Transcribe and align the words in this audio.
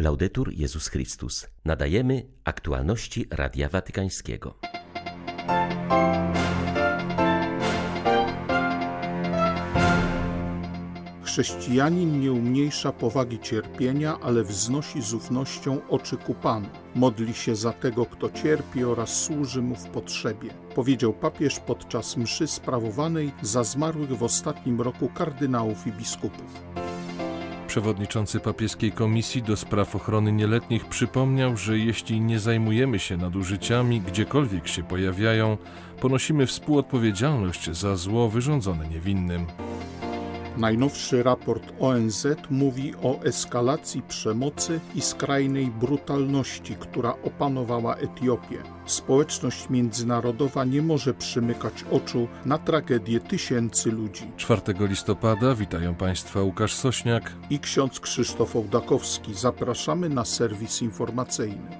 Laudetur 0.00 0.52
Jezus 0.52 0.88
Chrystus. 0.88 1.46
Nadajemy 1.64 2.26
aktualności 2.44 3.26
Radia 3.30 3.68
Watykańskiego. 3.68 4.54
Chrześcijanin 11.22 12.20
nie 12.20 12.32
umniejsza 12.32 12.92
powagi 12.92 13.38
cierpienia, 13.38 14.18
ale 14.20 14.44
wznosi 14.44 15.02
z 15.02 15.14
ufnością 15.14 15.80
oczy 15.88 16.16
ku 16.16 16.34
Panu. 16.34 16.68
Modli 16.94 17.34
się 17.34 17.56
za 17.56 17.72
tego, 17.72 18.06
kto 18.06 18.30
cierpi 18.30 18.84
oraz 18.84 19.22
służy 19.22 19.62
mu 19.62 19.74
w 19.74 19.88
potrzebie, 19.88 20.50
powiedział 20.74 21.12
papież 21.12 21.60
podczas 21.60 22.16
mszy 22.16 22.46
sprawowanej 22.46 23.32
za 23.42 23.64
zmarłych 23.64 24.10
w 24.10 24.22
ostatnim 24.22 24.80
roku 24.80 25.08
kardynałów 25.08 25.86
i 25.86 25.92
biskupów. 25.92 26.77
Przewodniczący 27.68 28.40
papieskiej 28.40 28.92
komisji 28.92 29.42
do 29.42 29.56
spraw 29.56 29.96
ochrony 29.96 30.32
nieletnich 30.32 30.84
przypomniał, 30.84 31.56
że 31.56 31.78
jeśli 31.78 32.20
nie 32.20 32.38
zajmujemy 32.38 32.98
się 32.98 33.16
nadużyciami, 33.16 34.00
gdziekolwiek 34.00 34.68
się 34.68 34.82
pojawiają, 34.82 35.56
ponosimy 36.00 36.46
współodpowiedzialność 36.46 37.70
za 37.70 37.96
zło 37.96 38.28
wyrządzone 38.28 38.88
niewinnym. 38.88 39.46
Najnowszy 40.58 41.22
raport 41.22 41.72
ONZ 41.80 42.26
mówi 42.50 42.94
o 43.02 43.20
eskalacji 43.22 44.02
przemocy 44.02 44.80
i 44.94 45.00
skrajnej 45.00 45.66
brutalności, 45.66 46.76
która 46.80 47.14
opanowała 47.24 47.96
Etiopię. 47.96 48.62
Społeczność 48.86 49.70
międzynarodowa 49.70 50.64
nie 50.64 50.82
może 50.82 51.14
przymykać 51.14 51.84
oczu 51.90 52.28
na 52.44 52.58
tragedię 52.58 53.20
tysięcy 53.20 53.92
ludzi. 53.92 54.30
4 54.36 54.60
listopada 54.80 55.54
witają 55.54 55.94
Państwa 55.94 56.42
Łukasz 56.42 56.74
Sośniak 56.74 57.32
i 57.50 57.58
ksiądz 57.58 58.00
Krzysztof 58.00 58.56
Ołdakowski. 58.56 59.34
Zapraszamy 59.34 60.08
na 60.08 60.24
serwis 60.24 60.82
informacyjny. 60.82 61.78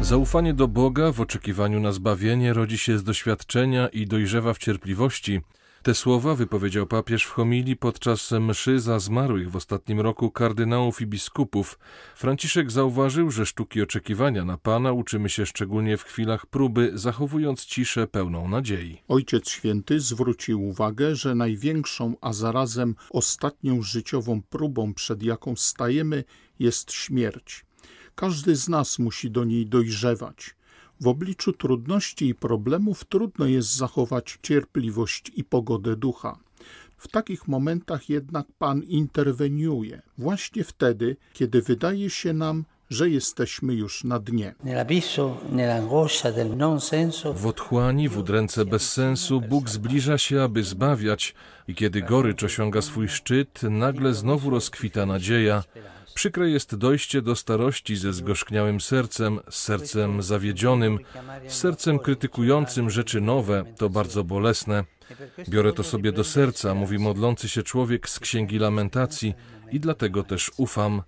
Zaufanie 0.00 0.54
do 0.54 0.68
Boga 0.68 1.12
w 1.12 1.20
oczekiwaniu 1.20 1.80
na 1.80 1.92
zbawienie 1.92 2.52
rodzi 2.52 2.78
się 2.78 2.98
z 2.98 3.04
doświadczenia 3.04 3.88
i 3.88 4.06
dojrzewa 4.06 4.54
w 4.54 4.58
cierpliwości. 4.58 5.40
Te 5.82 5.94
słowa 5.94 6.34
wypowiedział 6.34 6.86
papież 6.86 7.24
w 7.24 7.30
homilii 7.30 7.76
podczas 7.76 8.32
mszy 8.32 8.80
za 8.80 8.98
zmarłych 8.98 9.50
w 9.50 9.56
ostatnim 9.56 10.00
roku 10.00 10.30
kardynałów 10.30 11.00
i 11.00 11.06
biskupów. 11.06 11.78
Franciszek 12.16 12.70
zauważył, 12.70 13.30
że 13.30 13.46
sztuki 13.46 13.82
oczekiwania 13.82 14.44
na 14.44 14.58
Pana 14.58 14.92
uczymy 14.92 15.28
się 15.28 15.46
szczególnie 15.46 15.96
w 15.96 16.02
chwilach 16.02 16.46
próby, 16.46 16.90
zachowując 16.94 17.64
ciszę 17.64 18.06
pełną 18.06 18.48
nadziei. 18.48 19.02
Ojciec 19.08 19.50
Święty 19.50 20.00
zwrócił 20.00 20.64
uwagę, 20.64 21.16
że 21.16 21.34
największą, 21.34 22.14
a 22.20 22.32
zarazem 22.32 22.94
ostatnią 23.10 23.82
życiową 23.82 24.42
próbą, 24.42 24.94
przed 24.94 25.22
jaką 25.22 25.56
stajemy, 25.56 26.24
jest 26.58 26.92
śmierć. 26.92 27.64
Każdy 28.14 28.56
z 28.56 28.68
nas 28.68 28.98
musi 28.98 29.30
do 29.30 29.44
niej 29.44 29.66
dojrzewać. 29.66 30.57
W 31.00 31.06
obliczu 31.06 31.52
trudności 31.52 32.28
i 32.28 32.34
problemów 32.34 33.04
trudno 33.04 33.46
jest 33.46 33.76
zachować 33.76 34.38
cierpliwość 34.42 35.32
i 35.36 35.44
pogodę 35.44 35.96
ducha. 35.96 36.38
W 36.96 37.08
takich 37.08 37.48
momentach 37.48 38.08
jednak 38.08 38.46
Pan 38.58 38.82
interweniuje, 38.82 40.02
właśnie 40.18 40.64
wtedy, 40.64 41.16
kiedy 41.32 41.62
wydaje 41.62 42.10
się 42.10 42.32
nam, 42.32 42.64
że 42.90 43.10
jesteśmy 43.10 43.74
już 43.74 44.04
na 44.04 44.18
dnie. 44.18 44.54
W 47.34 47.46
otchłani, 47.46 48.08
w 48.08 48.18
udręce 48.18 48.64
bez 48.64 48.92
sensu, 48.92 49.40
Bóg 49.40 49.70
zbliża 49.70 50.18
się, 50.18 50.42
aby 50.42 50.64
zbawiać, 50.64 51.34
i 51.68 51.74
kiedy 51.74 52.02
gorycz 52.02 52.42
osiąga 52.42 52.82
swój 52.82 53.08
szczyt, 53.08 53.62
nagle 53.62 54.14
znowu 54.14 54.50
rozkwita 54.50 55.06
nadzieja. 55.06 55.64
Przykre 56.18 56.50
jest 56.50 56.76
dojście 56.76 57.22
do 57.22 57.36
starości 57.36 57.96
ze 57.96 58.12
zgorzkniałym 58.12 58.80
sercem, 58.80 59.40
z 59.50 59.56
sercem 59.56 60.22
zawiedzionym, 60.22 60.98
z 61.48 61.52
sercem 61.52 61.98
krytykującym 61.98 62.90
rzeczy 62.90 63.20
nowe, 63.20 63.64
to 63.76 63.90
bardzo 63.90 64.24
bolesne. 64.24 64.84
Biorę 65.48 65.72
to 65.72 65.82
sobie 65.82 66.12
do 66.12 66.24
serca, 66.24 66.74
mówi 66.74 66.98
modlący 66.98 67.48
się 67.48 67.62
człowiek 67.62 68.08
z 68.08 68.20
Księgi 68.20 68.58
Lamentacji 68.58 69.34
i 69.72 69.80
dlatego 69.80 70.22
też 70.22 70.50
ufam. 70.56 71.02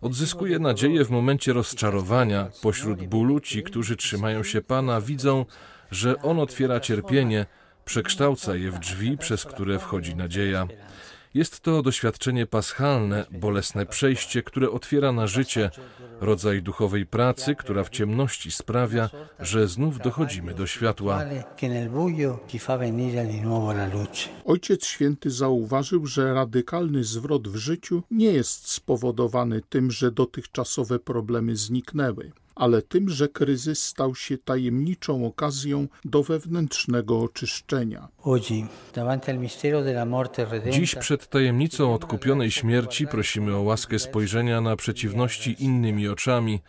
Odzyskuję 0.00 0.58
nadzieję 0.58 1.04
w 1.04 1.10
momencie 1.10 1.52
rozczarowania. 1.52 2.48
Pośród 2.62 3.02
bólu 3.02 3.40
ci, 3.40 3.62
którzy 3.62 3.96
trzymają 3.96 4.42
się 4.42 4.60
Pana, 4.60 5.00
widzą, 5.00 5.44
że 5.90 6.22
On 6.22 6.40
otwiera 6.40 6.80
cierpienie, 6.80 7.46
przekształca 7.84 8.56
je 8.56 8.70
w 8.70 8.78
drzwi, 8.78 9.18
przez 9.18 9.44
które 9.44 9.78
wchodzi 9.78 10.16
nadzieja. 10.16 10.66
Jest 11.36 11.60
to 11.60 11.82
doświadczenie 11.82 12.46
paschalne, 12.46 13.26
bolesne 13.30 13.86
przejście, 13.86 14.42
które 14.42 14.70
otwiera 14.70 15.12
na 15.12 15.26
życie, 15.26 15.70
rodzaj 16.20 16.62
duchowej 16.62 17.06
pracy, 17.06 17.54
która 17.54 17.84
w 17.84 17.90
ciemności 17.90 18.50
sprawia, 18.50 19.10
że 19.40 19.68
znów 19.68 19.98
dochodzimy 19.98 20.54
do 20.54 20.66
światła. 20.66 21.24
Ojciec 24.44 24.86
Święty 24.86 25.30
zauważył, 25.30 26.06
że 26.06 26.34
radykalny 26.34 27.04
zwrot 27.04 27.48
w 27.48 27.56
życiu 27.56 28.02
nie 28.10 28.32
jest 28.32 28.70
spowodowany 28.70 29.60
tym, 29.68 29.90
że 29.90 30.12
dotychczasowe 30.12 30.98
problemy 30.98 31.56
zniknęły 31.56 32.32
ale 32.56 32.82
tym, 32.82 33.08
że 33.08 33.28
kryzys 33.28 33.82
stał 33.82 34.14
się 34.14 34.38
tajemniczą 34.38 35.26
okazją 35.26 35.88
do 36.04 36.22
wewnętrznego 36.22 37.20
oczyszczenia. 37.20 38.08
Dziś 40.70 40.94
przed 40.94 41.28
tajemnicą 41.28 41.94
odkupionej 41.94 42.50
śmierci 42.50 43.06
prosimy 43.06 43.56
o 43.56 43.60
łaskę 43.60 43.98
spojrzenia 43.98 44.60
na 44.60 44.76
przeciwności 44.76 45.56
innymi 45.58 46.08
oczami. 46.08 46.60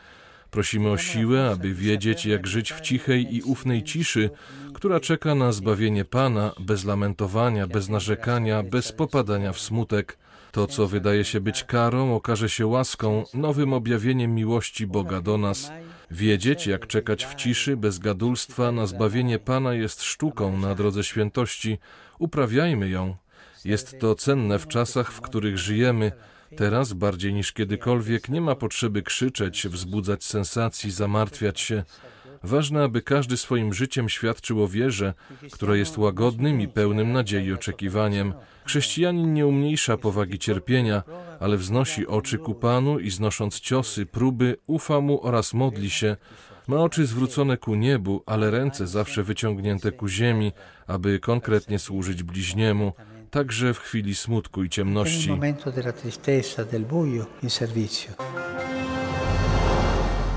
Prosimy 0.51 0.89
o 0.89 0.97
siłę, 0.97 1.49
aby 1.49 1.73
wiedzieć, 1.73 2.25
jak 2.25 2.47
żyć 2.47 2.73
w 2.73 2.81
cichej 2.81 3.35
i 3.35 3.41
ufnej 3.41 3.83
ciszy, 3.83 4.29
która 4.73 4.99
czeka 4.99 5.35
na 5.35 5.51
zbawienie 5.51 6.05
Pana, 6.05 6.53
bez 6.59 6.85
lamentowania, 6.85 7.67
bez 7.67 7.89
narzekania, 7.89 8.63
bez 8.63 8.91
popadania 8.91 9.53
w 9.53 9.59
smutek. 9.59 10.17
To, 10.57 10.67
co 10.67 10.87
wydaje 10.87 11.25
się 11.25 11.39
być 11.39 11.63
karą, 11.63 12.15
okaże 12.15 12.49
się 12.49 12.67
łaską, 12.67 13.23
nowym 13.33 13.73
objawieniem 13.73 14.35
miłości 14.35 14.87
Boga 14.87 15.21
do 15.21 15.37
nas. 15.37 15.71
Wiedzieć, 16.11 16.67
jak 16.67 16.87
czekać 16.87 17.25
w 17.25 17.35
ciszy, 17.35 17.77
bez 17.77 17.99
gadulstwa 17.99 18.71
na 18.71 18.87
zbawienie 18.87 19.39
Pana 19.39 19.73
jest 19.73 20.03
sztuką 20.03 20.57
na 20.57 20.75
drodze 20.75 21.03
świętości. 21.03 21.77
Uprawiajmy 22.19 22.89
ją. 22.89 23.15
Jest 23.65 23.99
to 23.99 24.15
cenne 24.15 24.59
w 24.59 24.67
czasach, 24.67 25.11
w 25.11 25.21
których 25.21 25.57
żyjemy. 25.57 26.11
Teraz 26.55 26.93
bardziej 26.93 27.33
niż 27.33 27.53
kiedykolwiek 27.53 28.29
nie 28.29 28.41
ma 28.41 28.55
potrzeby 28.55 29.01
krzyczeć, 29.01 29.67
wzbudzać 29.67 30.23
sensacji, 30.23 30.91
zamartwiać 30.91 31.59
się. 31.59 31.83
Ważne, 32.43 32.83
aby 32.83 33.01
każdy 33.01 33.37
swoim 33.37 33.73
życiem 33.73 34.09
świadczył 34.09 34.63
o 34.63 34.67
wierze, 34.67 35.13
która 35.51 35.75
jest 35.75 35.97
łagodnym 35.97 36.61
i 36.61 36.67
pełnym 36.67 37.11
nadziei 37.11 37.53
oczekiwaniem. 37.53 38.33
Chrześcijanin 38.65 39.33
nie 39.33 39.47
umniejsza 39.47 39.97
powagi 39.97 40.39
cierpienia, 40.39 41.03
ale 41.39 41.57
wznosi 41.57 42.07
oczy 42.07 42.37
ku 42.37 42.55
Panu 42.55 42.99
i 42.99 43.09
znosząc 43.09 43.59
ciosy, 43.59 44.05
próby, 44.05 44.57
ufa 44.67 45.01
Mu 45.01 45.25
oraz 45.25 45.53
modli 45.53 45.89
się. 45.89 46.17
Ma 46.67 46.77
oczy 46.77 47.05
zwrócone 47.05 47.57
ku 47.57 47.75
niebu, 47.75 48.23
ale 48.25 48.51
ręce 48.51 48.87
zawsze 48.87 49.23
wyciągnięte 49.23 49.91
ku 49.91 50.07
ziemi, 50.07 50.51
aby 50.87 51.19
konkretnie 51.19 51.79
służyć 51.79 52.23
bliźniemu, 52.23 52.93
także 53.31 53.73
w 53.73 53.79
chwili 53.79 54.15
smutku 54.15 54.63
i 54.63 54.69
ciemności. 54.69 55.29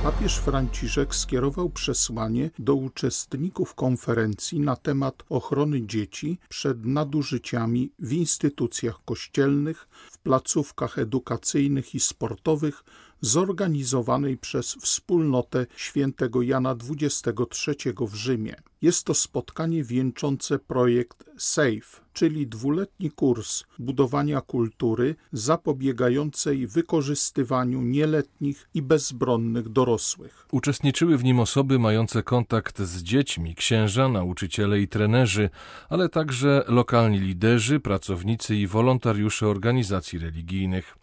Papież 0.03 0.39
Franciszek 0.39 1.15
skierował 1.15 1.71
przesłanie 1.71 2.51
do 2.59 2.75
uczestników 2.75 3.75
konferencji 3.75 4.61
na 4.61 4.77
temat 4.77 5.23
ochrony 5.29 5.87
dzieci 5.87 6.39
przed 6.49 6.85
nadużyciami 6.85 7.93
w 7.99 8.13
instytucjach 8.13 9.05
kościelnych, 9.05 9.89
w 10.11 10.19
placówkach 10.19 10.99
edukacyjnych 10.99 11.95
i 11.95 12.01
sportowych 12.01 12.85
zorganizowanej 13.21 14.37
przez 14.37 14.75
wspólnotę 14.75 15.67
świętego 15.77 16.43
Jana 16.43 16.77
XXIII 16.91 17.95
w 18.01 18.15
Rzymie. 18.15 18.55
Jest 18.83 19.05
to 19.05 19.15
spotkanie 19.15 19.85
wieńczące 19.85 20.59
projekt 20.59 21.25
SAFE, 21.39 22.01
czyli 22.13 22.47
dwuletni 22.47 23.11
kurs 23.11 23.65
budowania 23.79 24.41
kultury 24.41 25.15
zapobiegającej 25.33 26.67
wykorzystywaniu 26.67 27.83
nieletnich 27.83 28.69
i 28.75 28.83
bezbronnych 28.83 29.69
dorosłych. 29.69 30.47
Uczestniczyły 30.53 31.19
w 31.19 31.25
nim 31.25 31.41
osoby 31.41 31.79
mające 31.79 32.23
kontakt 32.23 32.83
z 32.83 33.03
dziećmi, 33.03 33.55
księża, 33.55 34.09
nauczyciele 34.09 34.81
i 34.81 34.89
trenerzy, 34.89 35.51
ale 35.89 36.09
także 36.09 36.65
lokalni 36.69 37.21
liderzy, 37.21 37.81
pracownicy 37.81 38.57
i 38.57 38.67
wolontariusze 38.67 39.47
organizacji 39.49 40.19
religijnych. 40.19 40.97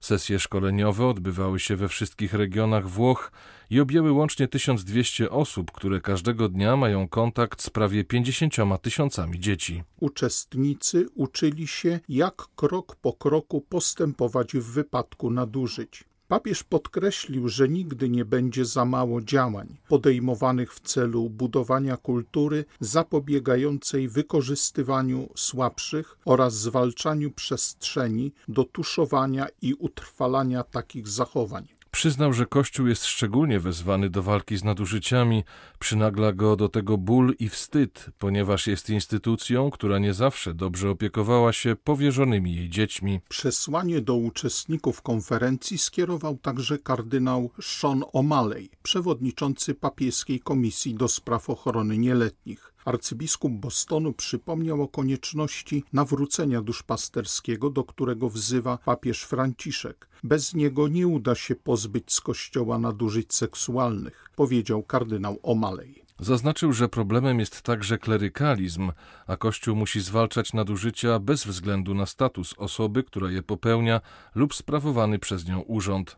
Sesje 0.00 0.38
szkoleniowe 0.38 1.06
odbywały 1.06 1.60
się 1.60 1.76
we 1.76 1.88
wszystkich 1.88 2.34
regionach 2.34 2.88
Włoch 2.88 3.32
i 3.70 3.80
objęły 3.80 4.12
łącznie 4.12 4.48
1200 4.48 5.30
osób, 5.30 5.72
które 5.72 6.00
każdego 6.00 6.48
dnia 6.48 6.76
mają 6.76 7.08
kontakt 7.08 7.62
z 7.62 7.70
prawie 7.70 8.04
50 8.04 8.54
tysiącami 8.82 9.40
dzieci. 9.40 9.82
Uczestnicy 10.00 11.06
uczyli 11.14 11.66
się, 11.66 12.00
jak 12.08 12.36
krok 12.56 12.96
po 12.96 13.12
kroku 13.12 13.60
postępować 13.60 14.52
w 14.52 14.72
wypadku 14.72 15.30
nadużyć. 15.30 16.04
Papież 16.28 16.62
podkreślił, 16.64 17.48
że 17.48 17.68
nigdy 17.68 18.08
nie 18.08 18.24
będzie 18.24 18.64
za 18.64 18.84
mało 18.84 19.22
działań 19.22 19.76
podejmowanych 19.88 20.74
w 20.74 20.80
celu 20.80 21.30
budowania 21.30 21.96
kultury 21.96 22.64
zapobiegającej 22.80 24.08
wykorzystywaniu 24.08 25.28
słabszych 25.36 26.18
oraz 26.24 26.54
zwalczaniu 26.54 27.30
przestrzeni 27.30 28.32
do 28.48 28.64
tuszowania 28.64 29.46
i 29.62 29.74
utrwalania 29.74 30.62
takich 30.62 31.08
zachowań. 31.08 31.77
Przyznał, 31.98 32.32
że 32.32 32.46
Kościół 32.46 32.86
jest 32.86 33.04
szczególnie 33.04 33.60
wezwany 33.60 34.10
do 34.10 34.22
walki 34.22 34.56
z 34.56 34.64
nadużyciami, 34.64 35.44
przynagla 35.78 36.32
go 36.32 36.56
do 36.56 36.68
tego 36.68 36.98
ból 36.98 37.34
i 37.38 37.48
wstyd, 37.48 38.06
ponieważ 38.18 38.66
jest 38.66 38.90
instytucją, 38.90 39.70
która 39.70 39.98
nie 39.98 40.14
zawsze 40.14 40.54
dobrze 40.54 40.90
opiekowała 40.90 41.52
się 41.52 41.76
powierzonymi 41.76 42.56
jej 42.56 42.70
dziećmi. 42.70 43.20
Przesłanie 43.28 44.00
do 44.00 44.14
uczestników 44.14 45.02
konferencji 45.02 45.78
skierował 45.78 46.38
także 46.38 46.78
kardynał 46.78 47.50
Sean 47.62 48.00
O'Malley, 48.00 48.68
przewodniczący 48.82 49.74
papieskiej 49.74 50.40
komisji 50.40 50.94
do 50.94 51.08
spraw 51.08 51.50
ochrony 51.50 51.98
nieletnich. 51.98 52.72
Arcybiskup 52.88 53.52
Bostonu 53.52 54.12
przypomniał 54.12 54.82
o 54.82 54.88
konieczności 54.88 55.84
nawrócenia 55.92 56.62
duszpasterskiego, 56.62 57.70
do 57.70 57.84
którego 57.84 58.28
wzywa 58.28 58.78
papież 58.84 59.22
Franciszek. 59.22 60.08
Bez 60.24 60.54
niego 60.54 60.88
nie 60.88 61.06
uda 61.06 61.34
się 61.34 61.56
pozbyć 61.56 62.12
z 62.12 62.20
kościoła 62.20 62.78
nadużyć 62.78 63.34
seksualnych, 63.34 64.30
powiedział 64.36 64.82
kardynał 64.82 65.34
O'Malley. 65.42 66.07
Zaznaczył, 66.20 66.72
że 66.72 66.88
problemem 66.88 67.40
jest 67.40 67.62
także 67.62 67.98
klerykalizm, 67.98 68.92
a 69.26 69.36
Kościół 69.36 69.76
musi 69.76 70.00
zwalczać 70.00 70.52
nadużycia 70.52 71.18
bez 71.18 71.46
względu 71.46 71.94
na 71.94 72.06
status 72.06 72.54
osoby, 72.56 73.02
która 73.02 73.30
je 73.30 73.42
popełnia 73.42 74.00
lub 74.34 74.54
sprawowany 74.54 75.18
przez 75.18 75.48
nią 75.48 75.60
urząd. 75.60 76.16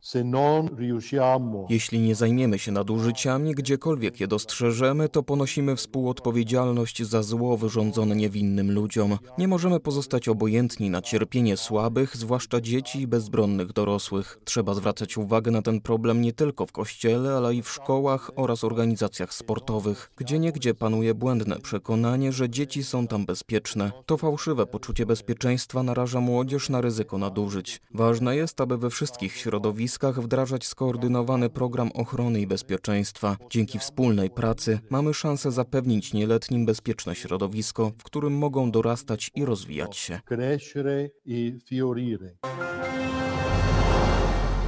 Jeśli 1.68 2.00
nie 2.00 2.14
zajmiemy 2.14 2.58
się 2.58 2.72
nadużyciami, 2.72 3.54
gdziekolwiek 3.54 4.20
je 4.20 4.28
dostrzeżemy, 4.28 5.08
to 5.08 5.22
ponosimy 5.22 5.76
współodpowiedzialność 5.76 7.02
za 7.02 7.22
zło 7.22 7.56
wyrządzone 7.56 8.16
niewinnym 8.16 8.72
ludziom. 8.72 9.18
Nie 9.38 9.48
możemy 9.48 9.80
pozostać 9.80 10.28
obojętni 10.28 10.90
na 10.90 11.02
cierpienie 11.02 11.56
słabych, 11.56 12.16
zwłaszcza 12.16 12.60
dzieci 12.60 13.00
i 13.00 13.06
bezbronnych 13.06 13.72
dorosłych. 13.72 14.38
Trzeba 14.44 14.74
zwracać 14.74 15.16
uwagę 15.16 15.50
na 15.50 15.62
ten 15.62 15.80
problem 15.80 16.20
nie 16.20 16.32
tylko 16.32 16.66
w 16.66 16.72
kościele, 16.72 17.36
ale 17.36 17.54
i 17.54 17.62
w 17.62 17.68
szkołach 17.68 18.30
oraz 18.36 18.64
organizacjach 18.64 19.34
sportowych 19.34 19.89
narodowych, 19.90 20.10
gdzie 20.16 20.38
niegdzie 20.38 20.74
panuje 20.74 21.14
błędne 21.14 21.56
przekonanie, 21.60 22.32
że 22.32 22.50
dzieci 22.50 22.84
są 22.84 23.06
tam 23.06 23.26
bezpieczne. 23.26 23.92
To 24.06 24.16
fałszywe 24.16 24.66
poczucie 24.66 25.06
bezpieczeństwa 25.06 25.82
naraża 25.82 26.20
młodzież 26.20 26.68
na 26.68 26.80
ryzyko 26.80 27.18
nadużyć. 27.18 27.80
Ważne 27.94 28.36
jest, 28.36 28.60
aby 28.60 28.78
we 28.78 28.90
wszystkich 28.90 29.36
środowiskach 29.36 30.20
wdrażać 30.20 30.66
skoordynowany 30.66 31.50
program 31.50 31.90
ochrony 31.94 32.40
i 32.40 32.46
bezpieczeństwa. 32.46 33.36
Dzięki 33.50 33.78
wspólnej 33.78 34.30
pracy 34.30 34.78
mamy 34.90 35.14
szansę 35.14 35.52
zapewnić 35.52 36.12
nieletnim 36.12 36.66
bezpieczne 36.66 37.14
środowisko, 37.14 37.92
w 37.98 38.02
którym 38.02 38.32
mogą 38.38 38.70
dorastać 38.70 39.30
i 39.34 39.44
rozwijać 39.44 39.96
się. 39.96 40.20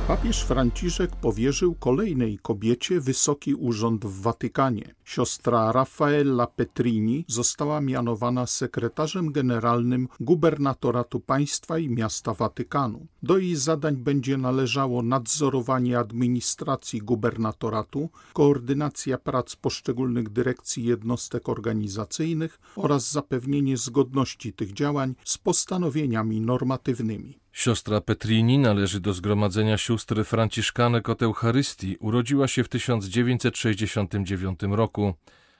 Papież 0.08 0.42
Franciszek 0.42 1.16
powierzył 1.16 1.74
kolejnej 1.74 2.38
kobiecie 2.38 3.00
wysoki 3.00 3.54
urząd 3.54 4.04
w 4.04 4.20
Watykanie. 4.20 4.94
Siostra 5.04 5.72
Raffaella 5.72 6.46
Petrini 6.46 7.24
została 7.28 7.80
mianowana 7.80 8.46
sekretarzem 8.46 9.32
generalnym 9.32 10.08
gubernatoratu 10.20 11.20
państwa 11.20 11.78
i 11.78 11.88
miasta 11.88 12.34
Watykanu. 12.34 13.06
Do 13.22 13.38
jej 13.38 13.56
zadań 13.56 13.96
będzie 13.96 14.36
należało 14.36 15.02
nadzorowanie 15.02 15.98
administracji 15.98 17.00
gubernatoratu, 17.00 18.10
koordynacja 18.32 19.18
prac 19.18 19.56
poszczególnych 19.56 20.28
dyrekcji 20.28 20.84
jednostek 20.84 21.48
organizacyjnych 21.48 22.60
oraz 22.76 23.12
zapewnienie 23.12 23.76
zgodności 23.76 24.52
tych 24.52 24.72
działań 24.72 25.14
z 25.24 25.38
postanowieniami 25.38 26.40
normatywnymi. 26.40 27.41
Siostra 27.52 28.00
Petrini 28.00 28.58
należy 28.58 29.00
do 29.00 29.12
zgromadzenia 29.12 29.78
sióstr 29.78 30.24
franciszkanek 30.24 31.08
od 31.08 31.22
Eucharystii. 31.22 31.96
Urodziła 32.00 32.48
się 32.48 32.64
w 32.64 32.68
1969 32.68 34.60
roku. 34.70 35.14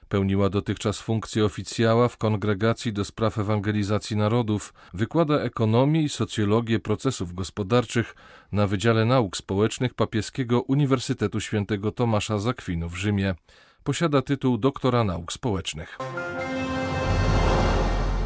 Pełniła 0.09 0.49
dotychczas 0.49 0.99
funkcję 0.99 1.45
oficjała 1.45 2.07
w 2.07 2.17
Kongregacji 2.17 2.93
do 2.93 3.05
Spraw 3.05 3.37
Ewangelizacji 3.37 4.17
Narodów. 4.17 4.73
Wykłada 4.93 5.39
ekonomię 5.39 6.01
i 6.01 6.09
socjologię 6.09 6.79
procesów 6.79 7.33
gospodarczych 7.33 8.15
na 8.51 8.67
Wydziale 8.67 9.05
Nauk 9.05 9.37
Społecznych 9.37 9.93
Papieskiego 9.93 10.61
Uniwersytetu 10.61 11.39
Świętego 11.39 11.91
Tomasza 11.91 12.39
Zakwinu 12.39 12.89
w 12.89 12.95
Rzymie. 12.95 13.35
Posiada 13.83 14.21
tytuł 14.21 14.57
doktora 14.57 15.03
nauk 15.03 15.33
społecznych. 15.33 15.97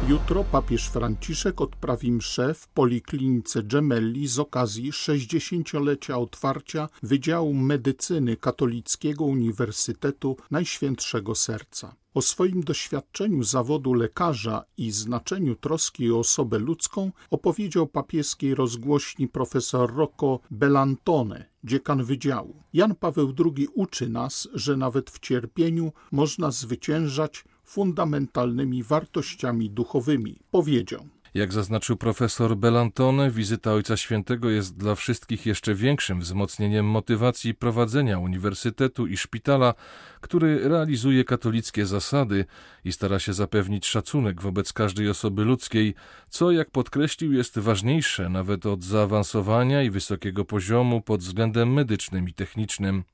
Jutro 0.08 0.44
papież 0.44 0.88
Franciszek 0.88 1.60
odprawi 1.60 2.12
mszę 2.12 2.54
w 2.54 2.68
Poliklinice 2.68 3.62
Gemelli 3.62 4.28
z 4.28 4.38
okazji 4.38 4.92
60-lecia 4.92 6.18
otwarcia 6.18 6.88
Wydziału 7.02 7.54
Medycyny 7.54 8.36
Katolickiego 8.36 9.24
Uniwersytetu 9.24 10.36
Najświętszego 10.50 11.34
Serca. 11.34 11.94
O 12.14 12.22
swoim 12.22 12.60
doświadczeniu 12.60 13.42
zawodu 13.42 13.94
lekarza 13.94 14.64
i 14.76 14.90
znaczeniu 14.90 15.54
troski 15.54 16.12
o 16.12 16.18
osobę 16.18 16.58
ludzką 16.58 17.12
opowiedział 17.30 17.86
papieskiej 17.86 18.54
rozgłośni 18.54 19.28
profesor 19.28 19.94
Rocco 19.94 20.40
Belantone, 20.50 21.44
dziekan 21.64 22.04
wydziału. 22.04 22.62
Jan 22.72 22.94
Paweł 22.94 23.34
II 23.56 23.68
uczy 23.74 24.08
nas, 24.08 24.48
że 24.54 24.76
nawet 24.76 25.10
w 25.10 25.18
cierpieniu 25.18 25.92
można 26.12 26.50
zwyciężać 26.50 27.44
fundamentalnymi 27.68 28.82
wartościami 28.82 29.70
duchowymi, 29.70 30.38
powiedział. 30.50 31.06
Jak 31.34 31.52
zaznaczył 31.52 31.96
profesor 31.96 32.56
Belantone, 32.56 33.30
wizyta 33.30 33.72
Ojca 33.72 33.96
Świętego 33.96 34.50
jest 34.50 34.76
dla 34.76 34.94
wszystkich 34.94 35.46
jeszcze 35.46 35.74
większym 35.74 36.20
wzmocnieniem 36.20 36.86
motywacji 36.86 37.54
prowadzenia 37.54 38.18
uniwersytetu 38.18 39.06
i 39.06 39.16
szpitala, 39.16 39.74
który 40.20 40.68
realizuje 40.68 41.24
katolickie 41.24 41.86
zasady 41.86 42.44
i 42.84 42.92
stara 42.92 43.18
się 43.18 43.32
zapewnić 43.32 43.86
szacunek 43.86 44.42
wobec 44.42 44.72
każdej 44.72 45.08
osoby 45.08 45.44
ludzkiej, 45.44 45.94
co, 46.28 46.50
jak 46.50 46.70
podkreślił, 46.70 47.32
jest 47.32 47.58
ważniejsze 47.58 48.28
nawet 48.28 48.66
od 48.66 48.84
zaawansowania 48.84 49.82
i 49.82 49.90
wysokiego 49.90 50.44
poziomu 50.44 51.02
pod 51.02 51.20
względem 51.20 51.72
medycznym 51.72 52.28
i 52.28 52.32
technicznym. 52.32 53.04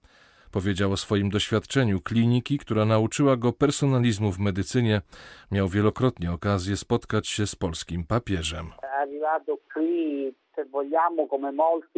Powiedział 0.54 0.92
o 0.92 0.96
swoim 0.96 1.30
doświadczeniu 1.30 2.00
kliniki, 2.00 2.58
która 2.58 2.84
nauczyła 2.84 3.36
go 3.36 3.52
personalizmu 3.52 4.32
w 4.32 4.38
medycynie. 4.38 5.00
Miał 5.52 5.68
wielokrotnie 5.68 6.32
okazję 6.32 6.76
spotkać 6.76 7.28
się 7.28 7.46
z 7.46 7.56
polskim 7.56 8.04
papieżem. 8.04 8.66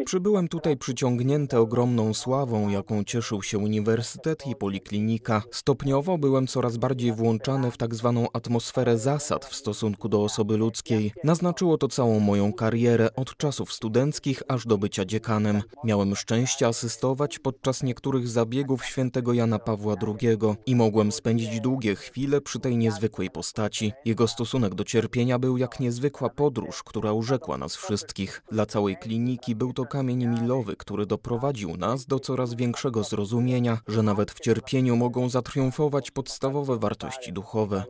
Przybyłem 0.04 0.48
tutaj 0.48 0.76
przyciągnięty 0.76 1.58
ogromną 1.58 2.14
sławą, 2.14 2.68
jaką 2.68 3.04
cieszył 3.04 3.42
się 3.42 3.58
uniwersytet 3.58 4.46
i 4.46 4.56
poliklinika. 4.56 5.42
Stopniowo 5.50 6.18
byłem 6.18 6.46
coraz 6.46 6.76
bardziej 6.76 7.12
włączany 7.12 7.70
w 7.70 7.76
tak 7.76 7.94
zwaną 7.94 8.26
atmosferę 8.32 8.98
zasad 8.98 9.44
w 9.44 9.54
stosunku 9.54 10.08
do 10.08 10.24
osoby 10.24 10.56
ludzkiej. 10.56 11.12
Naznaczyło 11.24 11.78
to 11.78 11.88
całą 11.88 12.20
moją 12.20 12.52
karierę 12.52 13.08
od 13.16 13.36
czasów 13.36 13.72
studenckich 13.72 14.42
aż 14.48 14.66
do 14.66 14.78
bycia 14.78 15.04
dziekanem. 15.04 15.62
Miałem 15.84 16.16
szczęście 16.16 16.66
asystować 16.66 17.38
podczas 17.38 17.82
niektórych 17.82 18.28
zabiegów 18.28 18.84
świętego 18.84 19.32
Jana 19.32 19.58
Pawła 19.58 19.94
II 20.06 20.38
i 20.66 20.76
mogłem 20.76 21.12
spędzić 21.12 21.60
długie 21.60 21.94
chwile 21.94 22.40
przy 22.40 22.60
tej 22.60 22.76
niezwykłej 22.76 23.30
postaci. 23.30 23.92
Jego 24.04 24.28
stosunek 24.28 24.74
do 24.74 24.84
cierpienia 24.84 25.38
był 25.38 25.56
jak 25.56 25.80
niezwykła 25.80 26.28
podróż, 26.28 26.82
która 26.82 27.12
urzekła 27.12 27.58
nas 27.58 27.76
wszystkich. 27.76 28.42
Dla 28.52 28.66
całej 28.66 28.96
kliniki 28.96 29.54
był 29.54 29.72
to 29.72 29.84
kamień 29.84 30.26
milowy, 30.26 30.76
który 30.76 31.06
doprowadził 31.06 31.76
nas 31.76 32.06
do 32.06 32.18
coraz 32.18 32.54
większego 32.54 33.02
zrozumienia, 33.02 33.78
że 33.88 34.02
nawet 34.02 34.30
w 34.30 34.40
cierpieniu 34.40 34.96
mogą 34.96 35.28
zatriumfować 35.28 36.10
podstawowe 36.10 36.78
wartości 36.78 37.32
duchowe. 37.32 37.84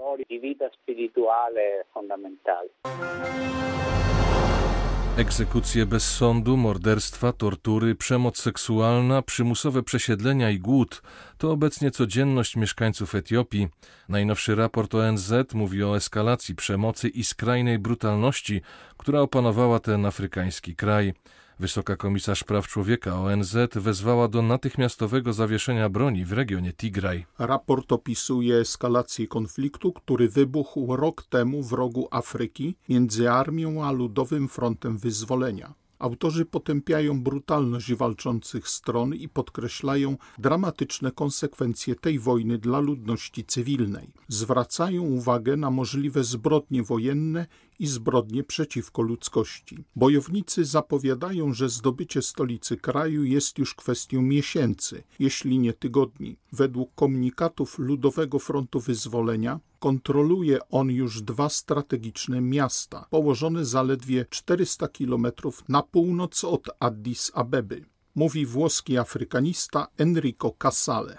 Egzekucje 5.17 5.87
bez 5.87 6.11
sądu, 6.11 6.57
morderstwa, 6.57 7.33
tortury, 7.33 7.95
przemoc 7.95 8.39
seksualna, 8.39 9.23
przymusowe 9.23 9.83
przesiedlenia 9.83 10.51
i 10.51 10.59
głód 10.59 11.03
to 11.39 11.51
obecnie 11.51 11.91
codzienność 11.91 12.57
mieszkańców 12.57 13.15
Etiopii. 13.15 13.69
Najnowszy 14.09 14.55
raport 14.55 14.95
ONZ 14.95 15.33
mówi 15.55 15.83
o 15.83 15.97
eskalacji 15.97 16.55
przemocy 16.55 17.09
i 17.09 17.25
skrajnej 17.25 17.79
brutalności, 17.79 18.61
która 18.97 19.21
opanowała 19.21 19.81
ten 19.81 20.07
afrykański 20.07 20.77
kraj. 20.77 21.15
Wysoka 21.59 21.97
komisarz 21.97 22.45
praw 22.45 22.69
człowieka 22.69 23.21
ONZ 23.21 23.57
wezwała 23.75 24.29
do 24.29 24.43
natychmiastowego 24.43 25.33
zawieszenia 25.33 25.89
broni 25.89 26.25
w 26.25 26.33
regionie 26.33 26.73
Tigraj. 26.73 27.27
Raport 27.39 27.93
opisuje 27.93 28.57
eskalację 28.57 29.27
konfliktu, 29.27 29.93
który 29.93 30.29
wybuchł 30.29 30.97
rok 30.97 31.23
temu 31.23 31.63
w 31.63 31.73
rogu 31.73 32.09
Afryki 32.11 32.77
między 32.89 33.31
armią 33.31 33.85
a 33.85 33.93
Ludowym 33.93 34.49
Frontem 34.49 34.99
Wyzwolenia. 34.99 35.75
Autorzy 35.99 36.45
potępiają 36.45 37.23
brutalność 37.23 37.95
walczących 37.95 38.69
stron 38.69 39.15
i 39.15 39.29
podkreślają 39.29 40.17
dramatyczne 40.39 41.13
konsekwencje 41.13 41.95
tej 41.95 42.19
wojny 42.19 42.59
dla 42.59 42.81
ludności 42.81 43.45
cywilnej. 43.45 44.13
Zwracają 44.29 45.03
uwagę 45.03 45.57
na 45.57 45.71
możliwe 45.71 46.25
zbrodnie 46.25 46.83
wojenne 46.83 47.47
i 47.79 47.87
zbrodnie 47.87 48.45
przeciwko 48.45 49.03
ludzkości. 49.03 49.85
Bojownicy 49.97 50.65
zapowiadają, 50.65 51.53
że 51.53 51.69
zdobycie 51.69 52.23
stolicy 52.23 52.77
kraju 52.77 53.25
jest 53.25 53.59
już 53.59 53.75
kwestią 53.75 54.23
miesięcy, 54.23 55.03
jeśli 55.19 55.59
nie 55.59 55.73
tygodni. 55.73 56.37
Według 56.53 56.95
komunikatów 56.95 57.79
Ludowego 57.79 58.39
Frontu 58.39 58.81
Wyzwolenia 58.81 59.61
kontroluje 59.79 60.59
on 60.71 60.91
już 60.91 61.23
dwa 61.23 61.49
strategiczne 61.49 62.41
miasta, 62.41 63.07
położone 63.11 63.65
zaledwie 63.65 64.27
400 64.31 64.89
kilometrów 64.89 65.65
na 65.69 65.83
północ 65.83 66.45
od 66.45 66.69
Addis 66.81 67.33
Abeby 67.35 67.85
mówi 68.17 68.47
włoski 68.47 68.99
afrykanista 68.99 69.87
Enrico 69.99 70.51
Casale. 70.59 71.19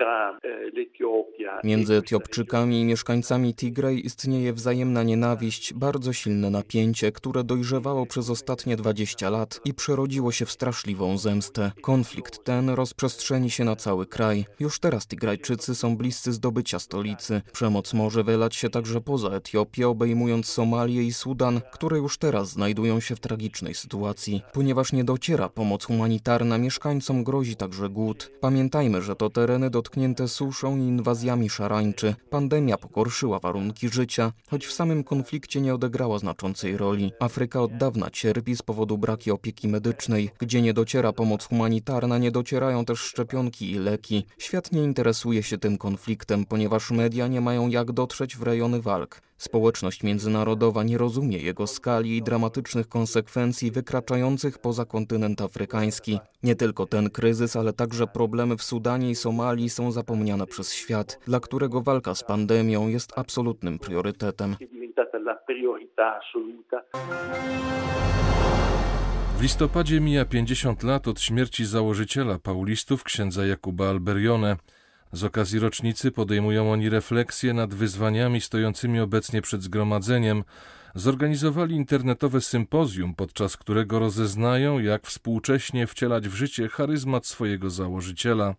E, 0.00 0.40
Między 1.64 1.94
Etiopczykami 1.94 2.80
i 2.80 2.84
mieszkańcami 2.84 3.54
Tigraj 3.54 4.02
istnieje 4.04 4.52
wzajemna 4.52 5.02
nienawiść, 5.02 5.74
bardzo 5.74 6.12
silne 6.12 6.50
napięcie, 6.50 7.12
które 7.12 7.44
dojrzewało 7.44 8.06
przez 8.06 8.30
ostatnie 8.30 8.76
20 8.76 9.30
lat 9.30 9.60
i 9.64 9.74
przerodziło 9.74 10.32
się 10.32 10.46
w 10.46 10.50
straszliwą 10.50 11.18
zemstę. 11.18 11.72
Konflikt 11.82 12.44
ten 12.44 12.70
rozprzestrzeni 12.70 13.50
się 13.50 13.64
na 13.64 13.76
cały 13.76 14.06
kraj. 14.06 14.44
Już 14.60 14.78
teraz 14.78 15.06
Tigrajczycy 15.06 15.74
są 15.74 15.96
bliscy 15.96 16.32
zdobycia 16.32 16.78
stolicy. 16.78 17.42
Przemoc 17.52 17.94
może 17.94 18.24
wylać 18.24 18.56
się 18.56 18.70
także 18.70 19.00
poza 19.00 19.28
Etiopię, 19.28 19.88
obejmując 19.88 20.46
Somalię 20.46 21.02
i 21.02 21.12
Sudan, 21.12 21.60
które 21.72 21.98
już 21.98 22.18
teraz 22.18 22.48
znajdują 22.48 23.00
się 23.00 23.16
w 23.16 23.20
tragicznej 23.20 23.74
sytuacji. 23.74 24.42
Ponieważ 24.52 24.92
nie 24.92 25.04
dociera 25.04 25.48
pomoc 25.48 25.84
humanitarna, 25.84 26.58
mieszkańcom 26.58 27.24
grozi 27.24 27.56
także 27.56 27.88
głód. 27.88 28.30
Pamiętajmy, 28.40 29.02
że 29.02 29.16
to 29.16 29.30
tereny 29.30 29.70
dotknięte 29.70 29.89
suszą 30.26 30.76
i 30.76 30.80
inwazjami 30.80 31.50
szarańczy. 31.50 32.14
Pandemia 32.30 32.76
pogorszyła 32.76 33.38
warunki 33.38 33.88
życia, 33.88 34.32
choć 34.50 34.66
w 34.66 34.72
samym 34.72 35.04
konflikcie 35.04 35.60
nie 35.60 35.74
odegrała 35.74 36.18
znaczącej 36.18 36.76
roli. 36.76 37.12
Afryka 37.20 37.60
od 37.62 37.76
dawna 37.76 38.10
cierpi 38.10 38.56
z 38.56 38.62
powodu 38.62 38.98
braki 38.98 39.30
opieki 39.30 39.68
medycznej. 39.68 40.30
Gdzie 40.38 40.62
nie 40.62 40.72
dociera 40.72 41.12
pomoc 41.12 41.44
humanitarna, 41.44 42.18
nie 42.18 42.30
docierają 42.30 42.84
też 42.84 43.00
szczepionki 43.00 43.70
i 43.70 43.78
leki. 43.78 44.26
Świat 44.38 44.72
nie 44.72 44.84
interesuje 44.84 45.42
się 45.42 45.58
tym 45.58 45.78
konfliktem, 45.78 46.44
ponieważ 46.44 46.90
media 46.90 47.26
nie 47.26 47.40
mają 47.40 47.68
jak 47.68 47.92
dotrzeć 47.92 48.36
w 48.36 48.42
rejony 48.42 48.82
walk. 48.82 49.29
Społeczność 49.40 50.02
międzynarodowa 50.02 50.82
nie 50.82 50.98
rozumie 50.98 51.38
jego 51.38 51.66
skali 51.66 52.16
i 52.16 52.22
dramatycznych 52.22 52.88
konsekwencji 52.88 53.70
wykraczających 53.70 54.58
poza 54.58 54.84
kontynent 54.84 55.40
afrykański. 55.40 56.18
Nie 56.42 56.54
tylko 56.54 56.86
ten 56.86 57.10
kryzys, 57.10 57.56
ale 57.56 57.72
także 57.72 58.06
problemy 58.06 58.56
w 58.56 58.62
Sudanie 58.62 59.10
i 59.10 59.14
Somalii 59.14 59.70
są 59.70 59.92
zapomniane 59.92 60.46
przez 60.46 60.72
świat, 60.72 61.18
dla 61.26 61.40
którego 61.40 61.80
walka 61.80 62.14
z 62.14 62.24
pandemią 62.24 62.88
jest 62.88 63.18
absolutnym 63.18 63.78
priorytetem. 63.78 64.56
W 69.36 69.42
listopadzie 69.42 70.00
mija 70.00 70.24
50 70.24 70.82
lat 70.82 71.08
od 71.08 71.20
śmierci 71.20 71.64
założyciela 71.64 72.38
paulistów 72.38 73.04
księdza 73.04 73.46
Jakuba 73.46 73.88
Alberione. 73.88 74.56
Z 75.12 75.24
okazji 75.24 75.58
rocznicy 75.58 76.10
podejmują 76.10 76.72
oni 76.72 76.88
refleksję 76.88 77.54
nad 77.54 77.74
wyzwaniami 77.74 78.40
stojącymi 78.40 79.00
obecnie 79.00 79.42
przed 79.42 79.62
zgromadzeniem. 79.62 80.44
Zorganizowali 80.94 81.76
internetowe 81.76 82.40
sympozjum, 82.40 83.14
podczas 83.14 83.56
którego 83.56 83.98
rozeznają, 83.98 84.78
jak 84.78 85.06
współcześnie 85.06 85.86
wcielać 85.86 86.28
w 86.28 86.34
życie 86.34 86.68
charyzmat 86.68 87.26
swojego 87.26 87.70
założyciela. 87.70 88.54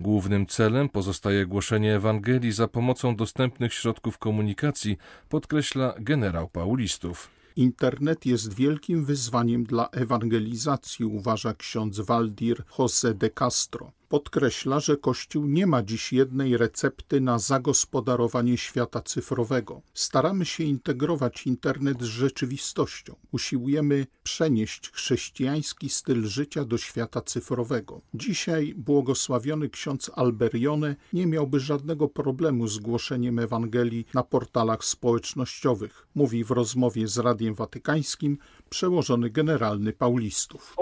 Głównym 0.00 0.46
celem 0.46 0.88
pozostaje 0.88 1.46
głoszenie 1.46 1.94
Ewangelii 1.94 2.52
za 2.52 2.68
pomocą 2.68 3.16
dostępnych 3.16 3.74
środków 3.74 4.18
komunikacji, 4.18 4.96
podkreśla 5.28 5.94
generał 6.00 6.48
Paulistów. 6.48 7.30
Internet 7.56 8.26
jest 8.26 8.54
wielkim 8.54 9.04
wyzwaniem 9.04 9.64
dla 9.64 9.88
ewangelizacji, 9.88 11.04
uważa 11.04 11.54
ksiądz 11.54 12.00
Waldir 12.00 12.62
José 12.78 13.14
de 13.14 13.30
Castro. 13.30 13.97
Podkreśla, 14.08 14.80
że 14.80 14.96
Kościół 14.96 15.46
nie 15.46 15.66
ma 15.66 15.82
dziś 15.82 16.12
jednej 16.12 16.56
recepty 16.56 17.20
na 17.20 17.38
zagospodarowanie 17.38 18.58
świata 18.58 19.02
cyfrowego. 19.02 19.82
Staramy 19.94 20.44
się 20.44 20.64
integrować 20.64 21.46
internet 21.46 22.02
z 22.02 22.04
rzeczywistością. 22.04 23.14
Usiłujemy 23.32 24.06
przenieść 24.22 24.90
chrześcijański 24.90 25.88
styl 25.88 26.26
życia 26.26 26.64
do 26.64 26.78
świata 26.78 27.20
cyfrowego. 27.20 28.00
Dzisiaj 28.14 28.74
błogosławiony 28.76 29.68
ksiądz 29.68 30.10
Alberione 30.14 30.96
nie 31.12 31.26
miałby 31.26 31.60
żadnego 31.60 32.08
problemu 32.08 32.68
z 32.68 32.78
głoszeniem 32.78 33.38
Ewangelii 33.38 34.06
na 34.14 34.22
portalach 34.22 34.84
społecznościowych, 34.84 36.06
mówi 36.14 36.44
w 36.44 36.50
rozmowie 36.50 37.08
z 37.08 37.18
Radiem 37.18 37.54
Watykańskim 37.54 38.38
przełożony 38.70 39.30
generalny 39.30 39.92
Paulistów. 39.92 40.76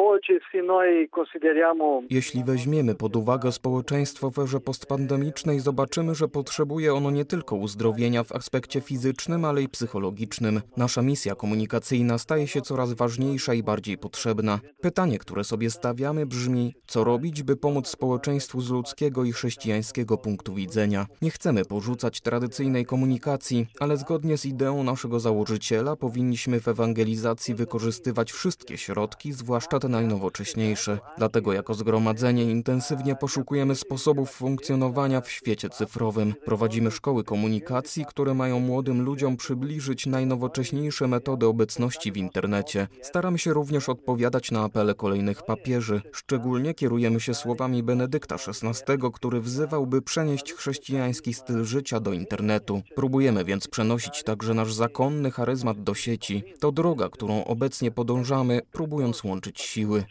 Jeśli 2.11 2.45
weźmiemy 2.45 2.95
pod 2.95 3.16
uwagę 3.16 3.52
społeczeństwo 3.52 4.30
w 4.30 4.38
erze 4.38 4.61
postpandemicznej, 4.61 5.61
zobaczymy, 5.61 6.14
że 6.14 6.28
potrzebuje 6.28 6.95
ono 6.95 7.11
nie 7.11 7.25
tylko 7.25 7.56
uzdrowienia 7.56 8.25
w 8.25 8.33
aspekcie 8.33 8.80
fizycznym, 8.80 9.45
ale 9.45 9.62
i 9.62 9.68
psychologicznym. 9.68 10.61
Nasza 10.76 11.02
misja 11.02 11.35
komunikacyjna 11.35 12.18
staje 12.18 12.47
się 12.47 12.61
coraz 12.61 12.92
ważniejsza 12.92 13.54
i 13.54 13.62
bardziej 13.62 13.99
potrzebna. 13.99 14.61
Pytanie, 14.80 15.18
które 15.18 15.45
sobie 15.45 15.71
stawiamy, 15.71 16.26
brzmi: 16.26 16.75
co 16.87 17.04
robić, 17.04 17.42
by 17.42 17.56
pomóc 17.56 17.88
społeczeństwu 17.88 18.61
z 18.61 18.71
ludzkiego 18.71 19.25
i 19.25 19.33
chrześcijańskiego 19.33 20.18
punktu 20.18 20.54
widzenia? 20.54 21.06
Nie 21.23 21.30
chcemy 21.30 21.64
porzucać 21.64 22.21
tradycyjnej 22.21 22.87
komunikacji, 22.87 23.66
ale 23.80 23.97
zgodnie 23.97 24.38
z 24.38 24.47
ideą 24.47 24.85
naszego 24.85 25.21
założyciela 25.21 25.97
powinniśmy 25.97 26.61
w 26.61 26.68
ewangelizacji 26.68 27.54
wykorzystywać 27.54 28.33
wszystkie 28.33 28.78
środki, 28.78 29.33
zwłaszcza 29.33 29.78
te 29.78 29.88
najnowocześniejsze. 30.16 30.99
Dlatego 31.18 31.52
jako 31.52 31.75
zgromadzenie 31.75 32.44
intensywnie 32.44 33.16
poszukujemy 33.16 33.75
sposobów 33.75 34.30
funkcjonowania 34.30 35.20
w 35.20 35.30
świecie 35.30 35.70
cyfrowym. 35.70 36.35
Prowadzimy 36.44 36.90
szkoły 36.90 37.25
komunikacji, 37.25 38.04
które 38.04 38.35
mają 38.35 38.61
młodym 38.61 39.02
ludziom 39.02 39.37
przybliżyć 39.37 40.06
najnowocześniejsze 40.06 41.08
metody 41.08 41.46
obecności 41.46 42.12
w 42.12 42.16
internecie. 42.16 42.88
Staramy 43.02 43.38
się 43.38 43.52
również 43.52 43.88
odpowiadać 43.88 44.50
na 44.50 44.64
apele 44.64 44.94
kolejnych 44.94 45.42
papieży. 45.42 46.02
Szczególnie 46.12 46.75
kierujemy 46.75 47.20
się 47.20 47.35
słowami 47.35 47.82
Benedykta 47.82 48.35
XVI, 48.35 48.99
który 49.14 49.40
wzywał, 49.40 49.87
by 49.87 50.02
przenieść 50.02 50.52
chrześcijański 50.52 51.35
styl 51.35 51.64
życia 51.64 52.00
do 52.00 52.12
internetu. 52.12 52.82
Próbujemy 52.94 53.44
więc 53.44 53.68
przenosić 53.68 54.23
także 54.23 54.54
nasz 54.54 54.73
zakonny 54.73 55.30
charyzmat 55.30 55.82
do 55.82 55.94
sieci. 55.94 56.44
To 56.61 56.73
droga, 56.73 57.08
którą 57.08 57.44
obecnie 57.44 57.90
podążamy, 57.90 58.61
próbując 58.73 59.25
łączyć 59.25 59.61
siły. 59.61 60.04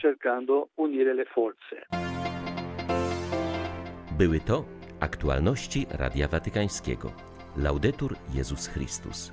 Były 4.17 4.39
to 4.39 4.65
aktualności 4.99 5.85
Radia 5.91 6.27
Watykańskiego. 6.27 7.11
Laudetur 7.57 8.15
Jezus 8.33 8.67
Chrystus. 8.67 9.31